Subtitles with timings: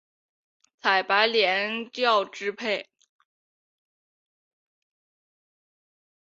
[0.81, 2.87] 采白莲教支派。